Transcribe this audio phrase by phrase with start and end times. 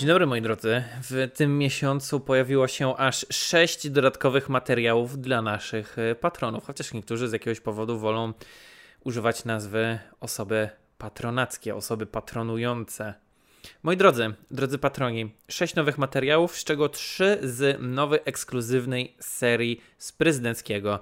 [0.00, 0.82] Dzień dobry moi drodzy.
[1.02, 7.28] W tym miesiącu pojawiło się aż sześć dodatkowych materiałów dla naszych e, patronów, chociaż niektórzy
[7.28, 8.32] z jakiegoś powodu wolą
[9.04, 10.68] używać nazwy osoby
[10.98, 13.14] patronackie, osoby patronujące.
[13.82, 20.12] Moi drodzy, drodzy patroni, sześć nowych materiałów, z czego trzy z nowej ekskluzywnej serii z
[20.12, 21.00] prezydenckiego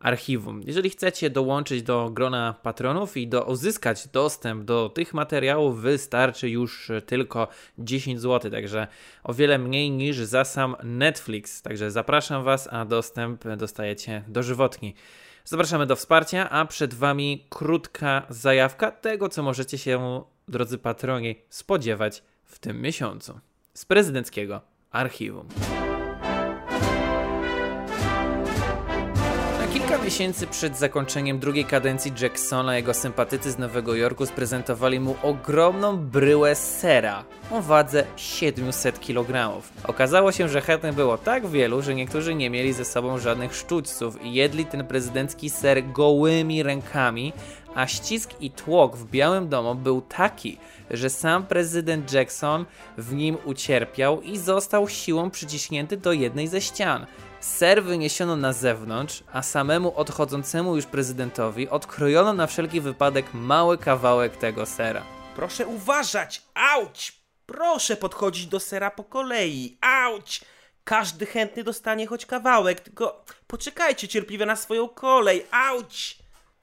[0.00, 0.60] archiwum.
[0.66, 6.90] Jeżeli chcecie dołączyć do grona patronów i do uzyskać dostęp do tych materiałów, wystarczy już
[7.06, 8.86] tylko 10 zł, także
[9.24, 11.62] o wiele mniej niż za sam Netflix.
[11.62, 14.94] Także zapraszam Was, a dostęp dostajecie dożywotni.
[15.44, 22.22] Zapraszamy do wsparcia, a przed Wami krótka zajawka tego, co możecie się, drodzy patroni, spodziewać
[22.44, 23.40] w tym miesiącu
[23.74, 24.60] z prezydenckiego
[24.90, 25.48] archiwum.
[30.08, 36.54] Miesięcy przed zakończeniem drugiej kadencji Jacksona jego sympatycy z Nowego Jorku sprezentowali mu ogromną bryłę
[36.54, 39.62] sera o wadze 700 kg.
[39.84, 44.22] Okazało się, że chętnych było tak wielu, że niektórzy nie mieli ze sobą żadnych sztućców
[44.22, 47.32] i jedli ten prezydencki ser gołymi rękami,
[47.74, 50.58] a ścisk i tłok w Białym Domu był taki,
[50.90, 52.64] że sam prezydent Jackson
[52.98, 57.06] w nim ucierpiał i został siłą przyciśnięty do jednej ze ścian.
[57.40, 64.36] Ser wyniesiono na zewnątrz, a samemu odchodzącemu już prezydentowi odkrojono na wszelki wypadek mały kawałek
[64.36, 65.02] tego sera.
[65.36, 66.42] Proszę uważać!
[66.54, 67.12] Auć!
[67.46, 69.78] Proszę podchodzić do sera po kolei.
[69.80, 70.40] Auć!
[70.84, 75.46] Każdy chętny dostanie choć kawałek, tylko poczekajcie cierpliwie na swoją kolej.
[75.50, 76.18] Auć!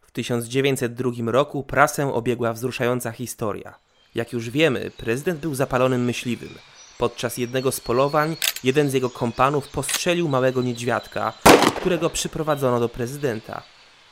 [0.00, 3.78] W 1902 roku prasę obiegła wzruszająca historia.
[4.14, 6.54] Jak już wiemy, prezydent był zapalonym myśliwym.
[6.98, 11.32] Podczas jednego z polowań jeden z jego kompanów postrzelił małego niedźwiadka,
[11.76, 13.62] którego przyprowadzono do prezydenta.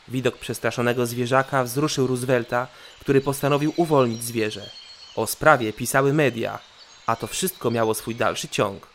[0.09, 2.67] Widok przestraszonego zwierzaka wzruszył Roosevelta,
[3.01, 4.70] który postanowił uwolnić zwierzę.
[5.17, 6.59] O sprawie pisały media,
[7.07, 8.87] a to wszystko miało swój dalszy ciąg.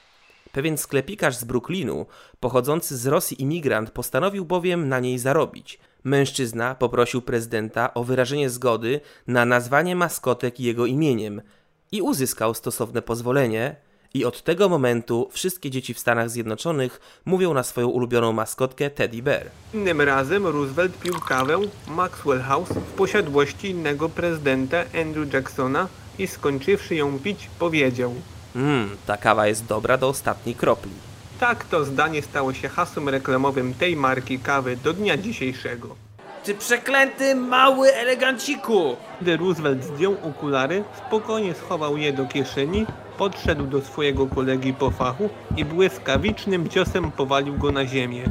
[0.51, 2.05] Pewien sklepikarz z Brooklynu,
[2.39, 5.79] pochodzący z Rosji imigrant, postanowił bowiem na niej zarobić.
[6.03, 11.41] Mężczyzna poprosił prezydenta o wyrażenie zgody na nazwanie maskotek jego imieniem–
[11.91, 13.75] i uzyskał stosowne pozwolenie.
[14.13, 19.23] I od tego momentu wszystkie dzieci w Stanach Zjednoczonych mówią na swoją ulubioną maskotkę Teddy
[19.23, 19.45] Bear.
[19.73, 21.57] Innym razem Roosevelt pił kawę
[21.87, 25.87] Maxwell House w posiadłości innego prezydenta Andrew Jacksona
[26.19, 28.15] i skończywszy ją pić powiedział
[28.55, 30.91] Mmm, ta kawa jest dobra do ostatniej kropli.
[31.39, 35.95] Tak to zdanie stało się hasłem reklamowym tej marki kawy do dnia dzisiejszego.
[36.43, 38.95] Ty przeklęty mały eleganciku!
[39.21, 42.85] Gdy Roosevelt zdjął okulary, spokojnie schował je do kieszeni,
[43.17, 48.23] podszedł do swojego kolegi po fachu i błyskawicznym ciosem powalił go na ziemię.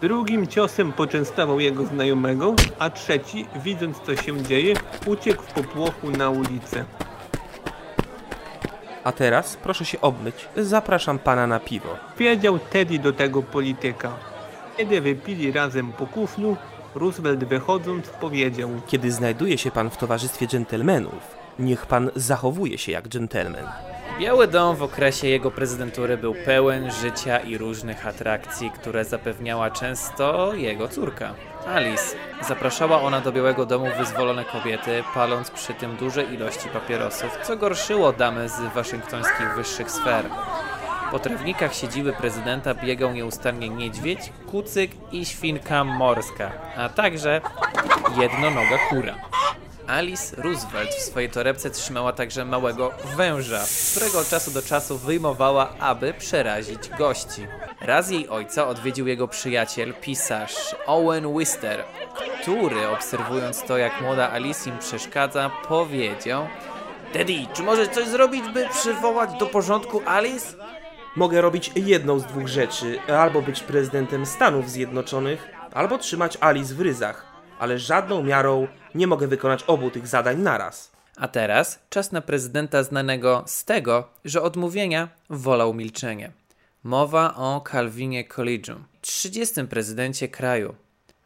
[0.00, 4.74] Drugim ciosem poczęstował jego znajomego, a trzeci, widząc co się dzieje,
[5.06, 6.84] uciekł w popłochu na ulicę.
[9.04, 10.48] A teraz proszę się obmyć.
[10.56, 11.96] Zapraszam pana na piwo.
[12.18, 14.35] Wiedział Teddy do tego polityka.
[14.76, 16.56] Kiedy wypili razem po kuflu,
[16.94, 23.08] Roosevelt wychodząc powiedział Kiedy znajduje się pan w towarzystwie dżentelmenów, niech pan zachowuje się jak
[23.08, 23.66] dżentelmen.
[24.20, 30.54] Biały Dom w okresie jego prezydentury był pełen życia i różnych atrakcji, które zapewniała często
[30.54, 31.34] jego córka.
[31.66, 32.16] Alice.
[32.48, 38.12] Zapraszała ona do Białego Domu wyzwolone kobiety, paląc przy tym duże ilości papierosów, co gorszyło
[38.12, 40.24] damy z waszyngtońskich wyższych sfer.
[41.10, 47.40] Po trawnikach siedziby prezydenta biegał nieustannie niedźwiedź, kucyk i świnka morska, a także
[48.18, 49.14] jednonoga kura.
[49.86, 55.68] Alice Roosevelt w swojej torebce trzymała także małego węża, którego od czasu do czasu wyjmowała,
[55.80, 57.46] aby przerazić gości.
[57.80, 61.84] Raz jej ojca odwiedził jego przyjaciel, pisarz Owen Wister,
[62.42, 66.46] który obserwując to, jak młoda Alice im przeszkadza, powiedział
[67.14, 70.65] Daddy, czy możesz coś zrobić, by przywołać do porządku Alice?
[71.16, 76.80] Mogę robić jedną z dwóch rzeczy: albo być prezydentem Stanów Zjednoczonych, albo trzymać Alice w
[76.80, 77.26] ryzach,
[77.58, 80.92] ale żadną miarą nie mogę wykonać obu tych zadań naraz.
[81.16, 86.32] A teraz czas na prezydenta znanego z tego, że odmówienia wolał milczenie.
[86.84, 89.64] Mowa o Calvinie Collegium, 30.
[89.64, 90.74] prezydencie kraju.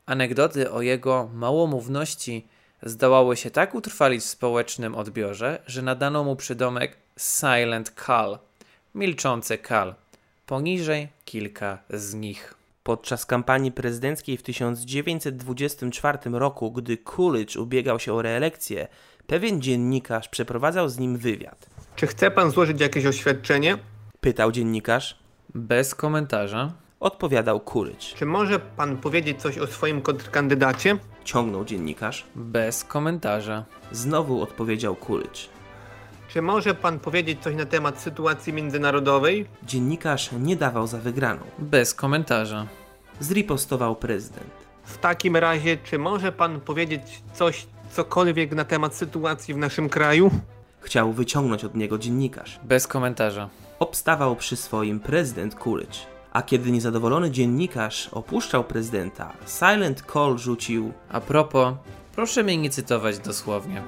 [0.06, 2.46] Anegdoty o jego małomówności
[2.82, 8.38] zdołały się tak utrwalić w społecznym odbiorze, że nadano mu przydomek Silent Cal–
[8.94, 9.94] milczący Kal.
[10.46, 12.54] Poniżej kilka z nich.
[12.82, 18.88] Podczas kampanii prezydenckiej w 1924 roku, gdy Coolidge ubiegał się o reelekcję,
[19.26, 21.66] pewien dziennikarz przeprowadzał z nim wywiad.
[21.96, 23.78] Czy chce pan złożyć jakieś oświadczenie?
[24.20, 25.18] Pytał dziennikarz.
[25.54, 26.72] Bez komentarza.
[27.00, 28.14] Odpowiadał Coolidge.
[28.14, 30.98] Czy może pan powiedzieć coś o swoim kontrkandydacie?
[31.24, 32.26] Ciągnął dziennikarz.
[32.34, 33.64] Bez komentarza.
[33.92, 35.48] Znowu odpowiedział Coolidge.
[36.32, 39.46] Czy może pan powiedzieć coś na temat sytuacji międzynarodowej?
[39.62, 41.40] Dziennikarz nie dawał za wygraną.
[41.58, 42.66] Bez komentarza.
[43.20, 44.50] Zripostował prezydent.
[44.84, 50.30] W takim razie, czy może pan powiedzieć coś, cokolwiek na temat sytuacji w naszym kraju?
[50.80, 52.60] Chciał wyciągnąć od niego dziennikarz.
[52.62, 53.48] Bez komentarza.
[53.78, 55.98] Obstawał przy swoim prezydent Coolidge.
[56.32, 61.74] A kiedy niezadowolony dziennikarz opuszczał prezydenta, Silent Call rzucił A propos,
[62.14, 63.82] proszę mnie nie cytować dosłownie.